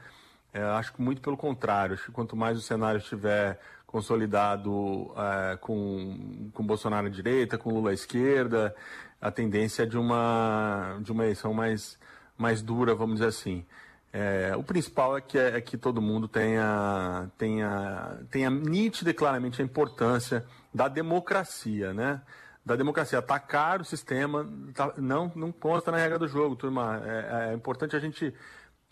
É, 0.53 0.63
acho 0.63 0.93
que 0.93 1.01
muito 1.01 1.23
pelo 1.23 1.37
contrário. 1.37 1.95
Acho 1.95 2.07
que 2.07 2.13
quanto 2.13 2.37
mais 2.37 2.59
o 2.59 2.61
cenário 2.61 2.99
estiver 2.99 3.59
consolidado 3.87 5.13
é, 5.17 5.57
com, 5.57 6.51
com 6.53 6.65
Bolsonaro 6.65 7.07
à 7.07 7.11
direita, 7.11 7.57
com 7.57 7.73
Lula 7.73 7.91
à 7.91 7.95
esquerda, 7.95 8.75
a 9.21 9.31
tendência 9.31 9.85
é 9.85 9.87
de 9.87 9.97
uma, 9.97 10.99
de 11.01 11.11
uma 11.11 11.25
eleição 11.25 11.55
mais, 11.55 11.99
mais 12.37 12.61
dura, 12.61 12.95
vamos 12.95 13.17
dizer 13.17 13.29
assim. 13.29 13.65
É, 14.13 14.55
o 14.57 14.63
principal 14.63 15.17
é 15.17 15.21
que, 15.23 15.39
é, 15.39 15.57
é 15.57 15.61
que 15.61 15.79
todo 15.79 16.03
mundo 16.03 16.29
tenha, 16.29 17.31
tenha, 17.39 18.19
tenha 18.31 18.51
nítida 18.51 19.11
e 19.11 19.15
claramente 19.15 19.63
a 19.63 19.65
importância 19.65 20.45
da 20.75 20.87
democracia, 20.87 21.95
né? 21.95 22.21
Da 22.71 22.77
democracia. 22.77 23.19
Atacar 23.19 23.81
o 23.81 23.85
sistema 23.85 24.49
tá, 24.73 24.95
não, 24.97 25.31
não 25.35 25.51
consta 25.51 25.91
na 25.91 25.99
regra 25.99 26.19
do 26.19 26.29
jogo, 26.29 26.55
turma. 26.55 27.03
É, 27.05 27.51
é 27.51 27.55
importante 27.55 27.97
a 27.97 27.99
gente 27.99 28.33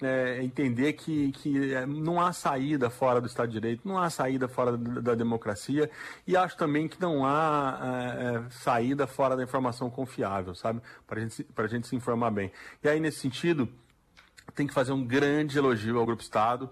é, 0.02 0.42
entender 0.42 0.94
que, 0.94 1.30
que 1.32 1.74
é, 1.74 1.86
não 1.86 2.20
há 2.20 2.32
saída 2.32 2.90
fora 2.90 3.20
do 3.20 3.28
Estado 3.28 3.48
de 3.48 3.54
Direito, 3.54 3.86
não 3.86 3.96
há 3.96 4.10
saída 4.10 4.48
fora 4.48 4.76
da, 4.76 5.00
da 5.00 5.14
democracia 5.14 5.88
e 6.26 6.36
acho 6.36 6.56
também 6.56 6.88
que 6.88 7.00
não 7.00 7.24
há 7.24 8.16
é, 8.18 8.34
é 8.36 8.50
saída 8.50 9.06
fora 9.06 9.36
da 9.36 9.42
informação 9.44 9.88
confiável, 9.88 10.54
sabe? 10.54 10.82
Para 11.06 11.20
gente, 11.20 11.46
a 11.56 11.66
gente 11.68 11.86
se 11.86 11.94
informar 11.94 12.32
bem. 12.32 12.50
E 12.82 12.88
aí, 12.88 12.98
nesse 12.98 13.20
sentido, 13.20 13.68
tem 14.54 14.66
que 14.66 14.74
fazer 14.74 14.92
um 14.92 15.04
grande 15.04 15.56
elogio 15.56 15.98
ao 15.98 16.06
Grupo 16.06 16.22
Estado 16.22 16.68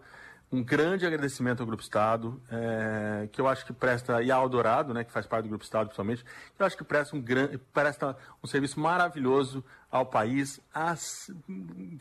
um 0.50 0.62
grande 0.62 1.04
agradecimento 1.04 1.60
ao 1.60 1.66
Grupo 1.66 1.82
Estado, 1.82 2.40
é, 2.50 3.28
que 3.32 3.40
eu 3.40 3.48
acho 3.48 3.66
que 3.66 3.72
presta, 3.72 4.22
e 4.22 4.30
ao 4.30 4.48
Dourado, 4.48 4.94
né, 4.94 5.02
que 5.02 5.10
faz 5.10 5.26
parte 5.26 5.44
do 5.44 5.48
Grupo 5.48 5.64
Estado 5.64 5.86
principalmente, 5.86 6.24
que 6.24 6.62
eu 6.62 6.66
acho 6.66 6.76
que 6.76 6.84
presta 6.84 7.16
um, 7.16 7.20
grande, 7.20 7.58
presta 7.72 8.16
um 8.42 8.46
serviço 8.46 8.78
maravilhoso 8.78 9.64
ao 9.90 10.06
país 10.06 10.60
há 10.72 10.94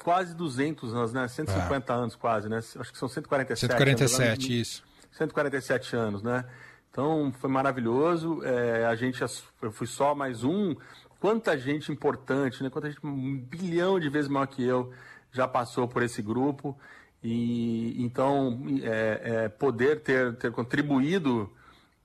quase 0.04 0.36
200 0.36 0.94
anos, 0.94 1.14
né, 1.14 1.28
150 1.28 1.92
é. 1.92 1.96
anos 1.96 2.16
quase, 2.16 2.48
né, 2.48 2.58
acho 2.58 2.92
que 2.92 2.98
são 2.98 3.10
147. 3.10 3.72
147, 3.72 4.24
anos, 4.24 4.50
isso. 4.50 4.84
147 5.12 5.96
anos, 5.96 6.22
né. 6.22 6.46
Então, 6.92 7.34
foi 7.40 7.50
maravilhoso, 7.50 8.42
é, 8.44 8.86
a 8.86 8.96
gente, 8.96 9.22
eu 9.62 9.72
fui 9.72 9.88
só 9.88 10.14
mais 10.14 10.44
um, 10.44 10.76
quanta 11.20 11.58
gente 11.58 11.92
importante, 11.92 12.64
né, 12.64 12.70
quanta 12.70 12.90
gente, 12.92 13.06
um 13.06 13.38
bilhão 13.38 14.00
de 14.00 14.08
vezes 14.08 14.30
maior 14.30 14.46
que 14.46 14.64
eu, 14.64 14.94
já 15.32 15.48
passou 15.48 15.88
por 15.88 16.04
esse 16.04 16.22
grupo, 16.22 16.78
e 17.24 17.96
então 18.04 18.60
é, 18.84 19.22
é, 19.24 19.50
poder 19.50 20.02
ter, 20.02 20.36
ter 20.36 20.52
contribuído 20.52 21.52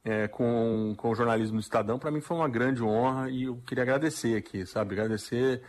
é, 0.04 0.28
com, 0.28 0.94
com 0.96 1.10
o 1.10 1.14
jornalismo 1.14 1.58
do 1.58 1.60
Estadão, 1.60 1.98
para 1.98 2.10
mim 2.10 2.20
foi 2.20 2.36
uma 2.36 2.48
grande 2.48 2.82
honra 2.82 3.30
e 3.30 3.44
eu 3.44 3.56
queria 3.66 3.82
agradecer 3.82 4.36
aqui, 4.36 4.64
sabe? 4.66 4.94
Agradecer 4.94 5.62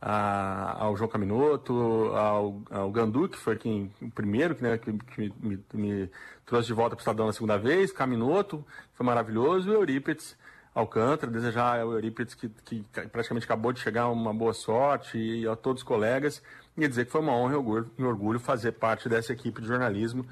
a, 0.00 0.84
ao 0.84 0.96
João 0.96 1.08
Caminoto, 1.08 1.72
ao, 2.14 2.62
ao 2.70 2.90
Gandu, 2.90 3.28
que 3.28 3.36
foi 3.38 3.56
quem, 3.56 3.92
o 4.00 4.10
primeiro 4.10 4.56
né, 4.60 4.78
que, 4.78 4.92
que 4.92 5.32
me, 5.40 5.58
me, 5.72 6.10
trouxe 6.46 6.68
de 6.68 6.74
volta 6.74 6.94
para 6.94 7.00
o 7.00 7.02
Estadão 7.02 7.26
na 7.26 7.32
segunda 7.32 7.58
vez, 7.58 7.92
Caminoto, 7.92 8.64
foi 8.94 9.04
maravilhoso, 9.04 9.70
e 9.70 9.74
Eurípides 9.74 10.36
Alcântara, 10.74 11.30
desejar 11.30 11.80
ao 11.80 11.92
Eurípides 11.92 12.34
que, 12.34 12.48
que 12.64 12.84
praticamente 13.10 13.44
acabou 13.44 13.72
de 13.72 13.80
chegar 13.80 14.08
uma 14.08 14.32
boa 14.32 14.52
sorte 14.52 15.18
e 15.18 15.46
a 15.46 15.56
todos 15.56 15.82
os 15.82 15.86
colegas 15.86 16.42
e 16.76 16.86
dizer 16.86 17.06
que 17.06 17.12
foi 17.12 17.20
uma 17.20 17.32
honra 17.32 17.54
e 17.54 17.56
orgulho, 17.56 17.90
e 17.98 18.02
orgulho 18.02 18.40
fazer 18.40 18.72
parte 18.72 19.08
dessa 19.08 19.32
equipe 19.32 19.60
de 19.60 19.66
jornalismo 19.66 20.24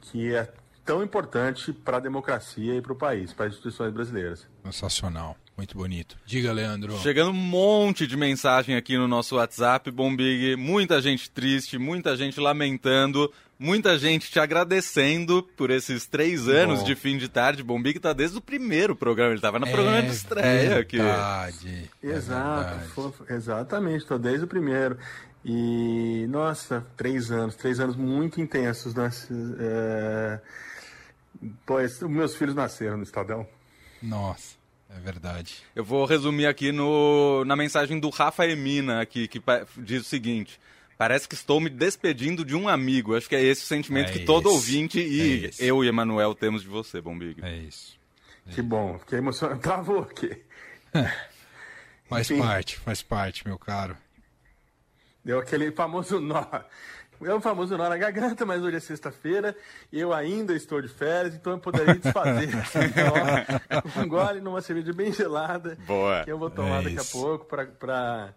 que 0.00 0.34
é 0.34 0.52
tão 0.84 1.02
importante 1.02 1.70
para 1.72 1.98
a 1.98 2.00
democracia 2.00 2.74
e 2.74 2.80
para 2.80 2.92
o 2.92 2.96
país, 2.96 3.32
para 3.32 3.46
as 3.46 3.52
instituições 3.52 3.92
brasileiras. 3.92 4.48
Sensacional, 4.64 5.36
muito 5.54 5.76
bonito. 5.76 6.16
Diga, 6.24 6.50
Leandro. 6.50 6.96
Chegando 7.00 7.30
um 7.30 7.34
monte 7.34 8.06
de 8.06 8.16
mensagem 8.16 8.74
aqui 8.74 8.96
no 8.96 9.06
nosso 9.06 9.36
WhatsApp, 9.36 9.90
Bombig, 9.90 10.56
muita 10.56 11.02
gente 11.02 11.30
triste, 11.30 11.76
muita 11.76 12.16
gente 12.16 12.40
lamentando, 12.40 13.30
muita 13.58 13.98
gente 13.98 14.30
te 14.30 14.38
agradecendo 14.38 15.42
por 15.56 15.70
esses 15.70 16.06
três 16.06 16.48
anos 16.48 16.80
Bom. 16.80 16.84
de 16.84 16.94
fim 16.94 17.18
de 17.18 17.28
tarde. 17.28 17.62
Bombig 17.62 17.96
está 17.96 18.12
desde 18.12 18.38
o 18.38 18.40
primeiro 18.40 18.94
programa, 18.94 19.30
ele 19.30 19.38
estava 19.38 19.58
no 19.58 19.66
é 19.66 19.72
programa 19.72 20.02
de 20.02 20.10
estreia 20.10 20.76
verdade, 20.76 20.80
aqui. 20.80 21.00
É 21.00 22.10
Exato, 22.10 22.88
foi, 22.90 23.12
exatamente, 23.36 24.02
estou 24.02 24.18
desde 24.18 24.44
o 24.44 24.48
primeiro. 24.48 24.96
E, 25.44 26.26
nossa, 26.28 26.86
três 26.96 27.30
anos, 27.30 27.54
três 27.54 27.80
anos 27.80 27.96
muito 27.96 28.40
intensos, 28.40 28.94
né? 28.94 29.10
É... 29.58 30.40
Pois, 31.64 32.00
meus 32.02 32.34
filhos 32.34 32.54
nasceram 32.54 32.96
no 32.96 33.02
Estadão. 33.02 33.46
Nossa, 34.02 34.56
é 34.90 34.98
verdade. 35.00 35.62
Eu 35.74 35.84
vou 35.84 36.04
resumir 36.04 36.46
aqui 36.46 36.72
no, 36.72 37.44
na 37.44 37.56
mensagem 37.56 37.98
do 37.98 38.10
Rafa 38.10 38.46
Emina, 38.46 39.00
aqui, 39.00 39.28
que 39.28 39.40
diz 39.78 40.02
o 40.02 40.04
seguinte. 40.04 40.60
Parece 40.98 41.28
que 41.28 41.36
estou 41.36 41.60
me 41.60 41.70
despedindo 41.70 42.44
de 42.44 42.56
um 42.56 42.68
amigo. 42.68 43.16
Acho 43.16 43.28
que 43.28 43.36
é 43.36 43.40
esse 43.40 43.62
o 43.62 43.66
sentimento 43.66 44.10
é 44.10 44.12
que 44.14 44.24
todo 44.24 44.50
ouvinte 44.50 44.98
e 44.98 45.46
é 45.46 45.50
eu 45.60 45.84
e 45.84 45.88
Emanuel 45.88 46.34
temos 46.34 46.62
de 46.62 46.68
você, 46.68 47.00
Bombig. 47.00 47.40
É 47.40 47.56
isso. 47.56 47.96
É 48.48 48.50
que 48.50 48.60
bom, 48.60 48.98
fiquei 48.98 49.18
emocionado. 49.18 49.60
Travou 49.62 50.00
aqui. 50.00 50.36
faz 52.08 52.28
Enfim. 52.28 52.42
parte, 52.42 52.76
faz 52.80 53.00
parte, 53.00 53.46
meu 53.46 53.56
caro. 53.56 53.96
Deu 55.24 55.38
aquele 55.38 55.70
famoso 55.70 56.18
nó. 56.18 56.44
É 57.22 57.32
um 57.32 57.40
famoso 57.40 57.76
nó 57.76 57.88
na 57.88 57.96
garganta, 57.96 58.44
mas 58.44 58.60
hoje 58.60 58.78
é 58.78 58.80
sexta-feira 58.80 59.56
e 59.92 60.00
eu 60.00 60.12
ainda 60.12 60.52
estou 60.52 60.82
de 60.82 60.88
férias, 60.88 61.34
então 61.34 61.52
eu 61.52 61.58
poderia 61.60 61.94
desfazer 61.94 62.48
esse 62.58 62.78
nó. 62.78 64.02
Um 64.02 64.08
gole 64.08 64.40
numa 64.40 64.60
cerveja 64.60 64.92
bem 64.92 65.12
gelada. 65.12 65.78
Boa. 65.86 66.24
Que 66.24 66.32
eu 66.32 66.38
vou 66.38 66.50
tomar 66.50 66.80
é 66.80 66.84
daqui 66.90 66.98
a 66.98 67.04
pouco 67.04 67.44
para 67.44 68.34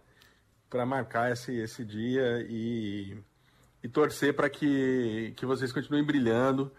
marcar 0.86 1.32
esse, 1.32 1.56
esse 1.56 1.84
dia 1.84 2.46
e, 2.50 3.18
e 3.84 3.88
torcer 3.88 4.34
para 4.36 4.50
que, 4.50 5.34
que 5.36 5.46
vocês 5.46 5.72
continuem 5.72 6.04
brilhando 6.04 6.72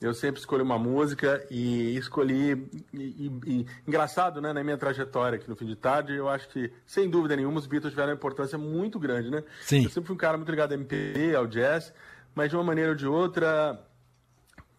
eu 0.00 0.14
sempre 0.14 0.38
escolho 0.38 0.62
uma 0.62 0.78
música 0.78 1.44
e 1.50 1.96
escolhi. 1.96 2.68
E, 2.92 2.98
e, 2.98 3.32
e, 3.46 3.66
engraçado, 3.86 4.40
né? 4.40 4.52
Na 4.52 4.62
minha 4.62 4.78
trajetória 4.78 5.36
aqui 5.36 5.48
no 5.48 5.56
fim 5.56 5.66
de 5.66 5.74
tarde, 5.74 6.14
eu 6.14 6.28
acho 6.28 6.48
que, 6.50 6.72
sem 6.86 7.10
dúvida 7.10 7.34
nenhuma, 7.34 7.58
os 7.58 7.66
Beatles 7.66 7.92
tiveram 7.92 8.10
uma 8.10 8.16
importância 8.16 8.56
muito 8.56 8.98
grande, 8.98 9.28
né? 9.28 9.42
Sim. 9.60 9.84
Eu 9.84 9.90
sempre 9.90 10.06
fui 10.06 10.14
um 10.14 10.18
cara 10.18 10.36
muito 10.36 10.50
ligado 10.50 10.72
ao 10.72 10.78
MPB, 10.78 11.34
ao 11.34 11.48
jazz, 11.48 11.92
mas 12.32 12.48
de 12.48 12.54
uma 12.54 12.62
maneira 12.62 12.90
ou 12.90 12.96
de 12.96 13.08
outra, 13.08 13.84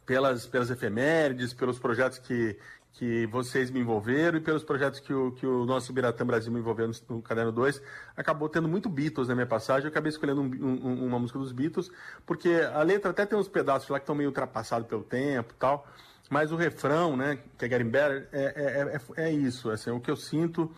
pelas, 0.06 0.48
pelas 0.48 0.70
efemérides, 0.70 1.54
pelos 1.54 1.78
projetos 1.78 2.18
que, 2.20 2.58
que 2.93 3.25
vocês 3.27 3.72
me 3.72 3.79
envolveram 3.79 4.38
e 4.38 4.41
pelos 4.41 4.63
projetos 4.63 5.00
que 5.00 5.13
o, 5.13 5.31
que 5.31 5.46
o 5.46 5.65
nosso 5.65 5.93
Biratã 5.93 6.25
Brasil 6.25 6.51
me 6.51 6.60
envolveu 6.60 6.88
no, 6.88 7.15
no 7.15 7.22
Caderno 7.22 7.51
2, 7.51 7.81
acabou 8.17 8.50
tendo 8.50 8.67
muito 8.67 8.89
Beatles 8.89 9.27
na 9.27 9.36
minha 9.36 9.48
passagem. 9.48 9.86
Eu 9.86 9.89
acabei 9.89 10.10
escolhendo 10.10 10.41
um, 10.41 10.46
um, 10.46 11.05
uma 11.05 11.19
música 11.19 11.39
dos 11.39 11.51
Beatles, 11.51 11.89
porque 12.25 12.50
a 12.74 12.81
letra 12.84 13.12
até 13.12 13.25
tem 13.25 13.38
uns 13.38 13.48
pedaços 13.48 13.89
lá 13.89 14.00
que 14.00 14.03
estão 14.03 14.15
meio 14.15 14.29
ultrapassados 14.29 14.88
pelo 14.88 15.03
tempo 15.03 15.53
e 15.53 15.58
tal, 15.58 15.88
mas 16.29 16.51
o 16.51 16.55
refrão, 16.55 17.15
né, 17.15 17.39
que 17.58 17.65
é 17.65 17.69
Getting 17.69 17.89
Better, 17.89 18.27
é, 18.31 18.43
é, 18.43 19.24
é, 19.24 19.29
é 19.29 19.31
isso. 19.31 19.72
Assim, 19.72 19.91
o 19.91 20.00
que 20.00 20.12
eu 20.12 20.15
sinto 20.15 20.72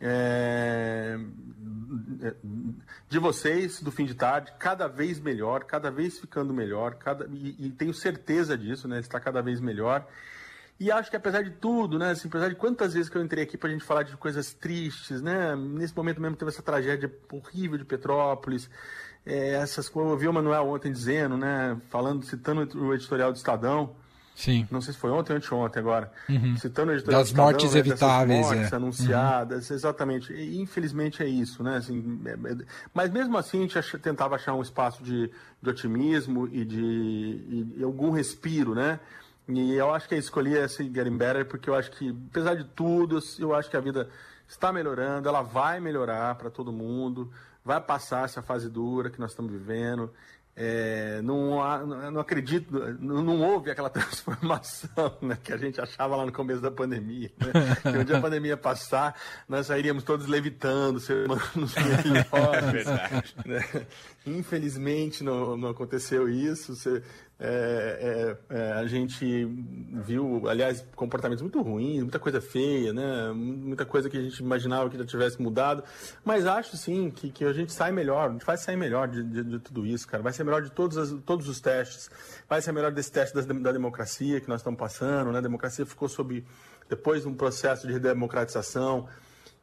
é, 0.00 1.18
de 3.08 3.18
vocês 3.18 3.80
do 3.80 3.90
fim 3.90 4.04
de 4.04 4.14
tarde, 4.14 4.52
cada 4.58 4.86
vez 4.86 5.20
melhor, 5.20 5.64
cada 5.64 5.90
vez 5.90 6.18
ficando 6.18 6.54
melhor, 6.54 6.94
cada, 6.94 7.26
e, 7.32 7.66
e 7.66 7.70
tenho 7.70 7.92
certeza 7.92 8.56
disso, 8.56 8.86
né, 8.86 9.00
está 9.00 9.18
cada 9.18 9.42
vez 9.42 9.60
melhor. 9.60 10.06
E 10.78 10.90
acho 10.90 11.08
que 11.08 11.16
apesar 11.16 11.42
de 11.42 11.50
tudo, 11.50 11.98
né, 11.98 12.10
assim, 12.10 12.28
apesar 12.28 12.48
de 12.48 12.56
quantas 12.56 12.94
vezes 12.94 13.08
que 13.08 13.16
eu 13.16 13.22
entrei 13.22 13.44
aqui 13.44 13.56
para 13.56 13.68
a 13.68 13.72
gente 13.72 13.84
falar 13.84 14.02
de 14.02 14.16
coisas 14.16 14.52
tristes, 14.52 15.22
né, 15.22 15.54
nesse 15.54 15.96
momento 15.96 16.20
mesmo 16.20 16.36
teve 16.36 16.50
essa 16.50 16.62
tragédia 16.62 17.12
horrível 17.30 17.78
de 17.78 17.84
Petrópolis, 17.84 18.68
é, 19.24 19.50
essas 19.54 19.88
coisas, 19.88 20.12
eu 20.12 20.18
vi 20.18 20.28
o 20.28 20.32
Manuel 20.32 20.68
ontem 20.68 20.90
dizendo, 20.92 21.36
né, 21.36 21.80
falando, 21.90 22.24
citando 22.24 22.68
o 22.78 22.92
editorial 22.92 23.30
do 23.32 23.36
Estadão, 23.36 23.94
Sim. 24.34 24.66
Não 24.68 24.80
sei 24.80 24.92
se 24.92 24.98
foi 24.98 25.10
ontem 25.10 25.32
ou 25.32 25.36
anteontem 25.36 25.80
agora. 25.80 26.12
Uhum. 26.28 26.56
Citando 26.56 26.90
o 26.90 26.94
editorial 26.94 27.20
das 27.20 27.28
Estadão, 27.28 27.44
mortes 27.44 27.72
né, 27.72 27.78
evitáveis, 27.78 28.40
mortes 28.40 28.72
é. 28.72 28.76
anunciadas, 28.76 29.70
uhum. 29.70 29.76
exatamente. 29.76 30.32
E, 30.32 30.60
infelizmente 30.60 31.22
é 31.22 31.26
isso, 31.26 31.62
né? 31.62 31.76
Assim, 31.76 32.20
é, 32.26 32.32
é, 32.32 32.56
mas 32.92 33.10
mesmo 33.10 33.38
assim 33.38 33.58
a 33.58 33.62
gente 33.62 33.78
ach, 33.78 33.94
tentava 34.02 34.34
achar 34.34 34.54
um 34.54 34.62
espaço 34.62 35.04
de, 35.04 35.30
de 35.62 35.70
otimismo 35.70 36.48
e 36.48 36.64
de 36.64 36.82
e, 36.82 37.74
e 37.78 37.84
algum 37.84 38.10
respiro, 38.10 38.74
né? 38.74 38.98
E 39.48 39.74
eu 39.74 39.92
acho 39.92 40.08
que 40.08 40.14
eu 40.14 40.18
escolhi 40.18 40.54
esse 40.54 40.84
Getting 40.84 41.16
Better 41.16 41.46
porque 41.46 41.68
eu 41.68 41.74
acho 41.74 41.90
que, 41.90 42.16
apesar 42.30 42.54
de 42.54 42.64
tudo, 42.64 43.18
eu 43.38 43.54
acho 43.54 43.68
que 43.68 43.76
a 43.76 43.80
vida 43.80 44.08
está 44.48 44.72
melhorando, 44.72 45.28
ela 45.28 45.42
vai 45.42 45.80
melhorar 45.80 46.34
para 46.36 46.50
todo 46.50 46.72
mundo, 46.72 47.30
vai 47.64 47.80
passar 47.80 48.24
essa 48.24 48.42
fase 48.42 48.68
dura 48.68 49.10
que 49.10 49.20
nós 49.20 49.30
estamos 49.30 49.52
vivendo. 49.52 50.10
É, 50.56 51.20
não, 51.22 51.58
não 52.12 52.20
acredito, 52.20 52.72
não, 53.00 53.24
não, 53.24 53.42
houve 53.42 53.72
aquela 53.72 53.90
transformação 53.90 55.18
né, 55.20 55.36
que 55.42 55.52
a 55.52 55.56
gente 55.56 55.80
achava 55.80 56.14
lá 56.14 56.24
no 56.24 56.30
começo 56.30 56.60
da 56.60 56.70
pandemia. 56.70 57.32
Né? 57.38 57.92
Que 57.92 58.04
dia 58.04 58.18
a 58.18 58.20
pandemia 58.22 58.56
passar, 58.56 59.18
nós 59.48 59.66
sairíamos 59.66 60.04
todos 60.04 60.28
levitando, 60.28 61.00
ser 61.00 61.26
humanos 61.26 61.74
melhores. 62.06 62.86
É 62.86 63.48
né? 63.48 63.86
Infelizmente 64.24 65.24
não, 65.24 65.56
não 65.56 65.70
aconteceu 65.70 66.28
isso. 66.28 66.76
Você, 66.76 67.02
é, 67.38 68.36
é, 68.48 68.56
é, 68.56 68.72
a 68.72 68.86
gente 68.86 69.44
viu, 70.04 70.48
aliás, 70.48 70.86
comportamentos 70.94 71.42
muito 71.42 71.60
ruins, 71.60 72.00
muita 72.00 72.18
coisa 72.18 72.40
feia, 72.40 72.92
né? 72.92 73.32
muita 73.32 73.84
coisa 73.84 74.08
que 74.08 74.16
a 74.16 74.22
gente 74.22 74.38
imaginava 74.38 74.88
que 74.88 74.96
já 74.96 75.04
tivesse 75.04 75.42
mudado. 75.42 75.82
Mas 76.24 76.46
acho 76.46 76.76
sim 76.76 77.10
que, 77.10 77.30
que 77.30 77.44
a 77.44 77.52
gente 77.52 77.72
sai 77.72 77.90
melhor, 77.90 78.28
a 78.28 78.32
gente 78.32 78.46
vai 78.46 78.56
sair 78.56 78.76
melhor 78.76 79.08
de, 79.08 79.22
de, 79.24 79.42
de 79.42 79.58
tudo 79.58 79.84
isso, 79.84 80.06
cara. 80.06 80.22
Vai 80.22 80.32
ser 80.32 80.44
melhor 80.44 80.62
de 80.62 80.70
todos, 80.70 80.96
as, 80.96 81.10
todos 81.26 81.48
os 81.48 81.60
testes. 81.60 82.08
Vai 82.48 82.62
ser 82.62 82.72
melhor 82.72 82.92
desse 82.92 83.10
teste 83.10 83.34
da, 83.34 83.42
da 83.42 83.72
democracia 83.72 84.40
que 84.40 84.48
nós 84.48 84.60
estamos 84.60 84.78
passando. 84.78 85.32
Né? 85.32 85.38
A 85.38 85.42
democracia 85.42 85.84
ficou 85.84 86.08
sob, 86.08 86.44
depois 86.88 87.22
de 87.22 87.28
um 87.28 87.34
processo 87.34 87.86
de 87.86 87.98
democratização 87.98 89.08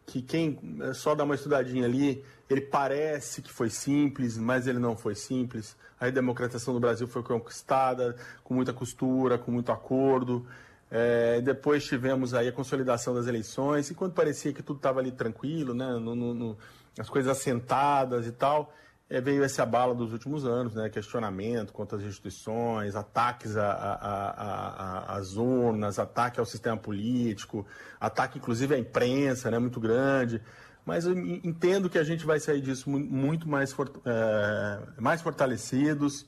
que 0.05 0.21
quem 0.21 0.59
é, 0.81 0.93
só 0.93 1.15
dá 1.15 1.23
uma 1.23 1.35
estudadinha 1.35 1.85
ali, 1.85 2.23
ele 2.49 2.61
parece 2.61 3.41
que 3.41 3.51
foi 3.51 3.69
simples, 3.69 4.37
mas 4.37 4.67
ele 4.67 4.79
não 4.79 4.95
foi 4.95 5.15
simples. 5.15 5.75
A 5.99 6.09
democratização 6.09 6.73
do 6.73 6.79
Brasil 6.79 7.07
foi 7.07 7.23
conquistada 7.23 8.15
com 8.43 8.53
muita 8.53 8.73
costura, 8.73 9.37
com 9.37 9.51
muito 9.51 9.71
acordo. 9.71 10.45
É, 10.89 11.39
depois 11.39 11.85
tivemos 11.85 12.33
aí 12.33 12.49
a 12.49 12.51
consolidação 12.51 13.13
das 13.13 13.25
eleições, 13.25 13.89
e 13.89 13.95
quando 13.95 14.13
parecia 14.13 14.51
que 14.51 14.61
tudo 14.61 14.77
estava 14.77 14.99
ali 14.99 15.11
tranquilo, 15.11 15.73
né, 15.73 15.93
no, 15.93 16.13
no, 16.13 16.33
no, 16.33 16.57
as 16.99 17.09
coisas 17.09 17.31
assentadas 17.31 18.27
e 18.27 18.31
tal, 18.31 18.73
é, 19.11 19.19
veio 19.19 19.43
esse 19.43 19.61
abalo 19.61 19.93
dos 19.93 20.13
últimos 20.13 20.45
anos, 20.45 20.73
né? 20.73 20.89
questionamento 20.89 21.73
contra 21.73 21.97
as 21.97 22.03
instituições, 22.05 22.95
ataques 22.95 23.57
às 23.57 25.35
urnas, 25.35 25.99
ataque 25.99 26.39
ao 26.39 26.45
sistema 26.45 26.77
político, 26.77 27.67
ataque 27.99 28.37
inclusive 28.37 28.73
à 28.73 28.79
imprensa, 28.79 29.51
né? 29.51 29.59
muito 29.59 29.81
grande. 29.81 30.41
Mas 30.85 31.05
eu 31.05 31.13
entendo 31.13 31.89
que 31.89 31.97
a 31.97 32.03
gente 32.03 32.25
vai 32.25 32.39
sair 32.39 32.61
disso 32.61 32.89
muito 32.89 33.49
mais, 33.49 33.75
é, 34.05 34.79
mais 34.97 35.21
fortalecidos 35.21 36.25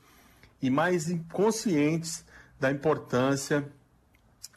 e 0.61 0.69
mais 0.69 1.17
conscientes 1.31 2.25
da 2.59 2.69
importância 2.69 3.65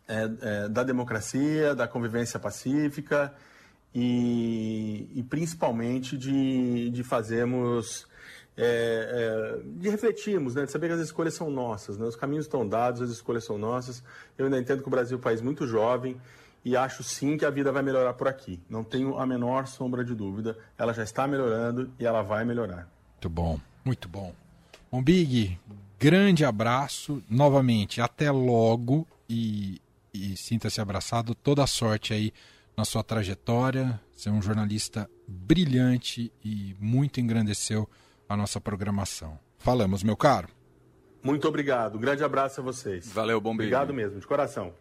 é, 0.08 0.30
é, 0.40 0.68
da 0.68 0.82
democracia, 0.82 1.76
da 1.76 1.86
convivência 1.86 2.40
pacífica 2.40 3.32
e, 3.94 5.10
e 5.14 5.22
principalmente 5.22 6.18
de, 6.18 6.90
de 6.90 7.04
fazermos 7.04 8.06
é, 8.56 9.58
é, 9.58 9.60
de 9.64 9.88
refletirmos, 9.90 10.54
né, 10.54 10.64
de 10.64 10.72
saber 10.72 10.88
que 10.88 10.94
as 10.94 11.00
escolhas 11.00 11.34
são 11.34 11.50
nossas, 11.50 11.98
né, 11.98 12.06
os 12.06 12.16
caminhos 12.16 12.46
estão 12.46 12.66
dados, 12.66 13.02
as 13.02 13.10
escolhas 13.10 13.44
são 13.44 13.58
nossas. 13.58 14.02
Eu 14.38 14.46
ainda 14.46 14.58
entendo 14.58 14.82
que 14.82 14.88
o 14.88 14.90
Brasil 14.90 15.16
é 15.16 15.18
um 15.18 15.22
país 15.22 15.40
muito 15.42 15.66
jovem 15.66 16.16
e 16.64 16.76
acho 16.76 17.04
sim 17.04 17.36
que 17.36 17.44
a 17.44 17.50
vida 17.50 17.70
vai 17.70 17.82
melhorar 17.82 18.14
por 18.14 18.26
aqui. 18.26 18.60
Não 18.68 18.82
tenho 18.82 19.18
a 19.18 19.26
menor 19.26 19.66
sombra 19.66 20.04
de 20.04 20.14
dúvida. 20.14 20.58
Ela 20.76 20.92
já 20.92 21.04
está 21.04 21.26
melhorando 21.26 21.92
e 21.98 22.04
ela 22.04 22.22
vai 22.22 22.44
melhorar. 22.44 22.88
Muito 23.12 23.28
bom, 23.28 23.60
muito 23.84 24.08
bom. 24.08 24.34
Bom, 24.90 25.02
Big, 25.02 25.58
grande 25.98 26.44
abraço 26.44 27.22
novamente. 27.30 28.00
Até 28.00 28.30
logo 28.30 29.06
e, 29.28 29.80
e 30.12 30.36
sinta-se 30.36 30.80
abraçado. 30.80 31.34
Toda 31.34 31.62
a 31.62 31.66
sorte 31.68 32.12
aí 32.12 32.32
na 32.76 32.84
sua 32.84 33.04
trajetória. 33.04 34.00
Você 34.14 34.28
é 34.28 34.32
um 34.32 34.42
jornalista 34.42 35.08
brilhante 35.28 36.32
e 36.44 36.74
muito 36.80 37.20
engrandeceu 37.20 37.88
a 38.28 38.36
nossa 38.36 38.60
programação. 38.60 39.38
Falamos, 39.58 40.02
meu 40.02 40.16
caro. 40.16 40.48
Muito 41.22 41.48
obrigado. 41.48 41.96
Um 41.96 42.00
grande 42.00 42.22
abraço 42.22 42.60
a 42.60 42.64
vocês. 42.64 43.10
Valeu, 43.12 43.40
bom 43.40 43.52
Obrigado 43.52 43.92
mesmo, 43.92 44.20
de 44.20 44.26
coração. 44.26 44.72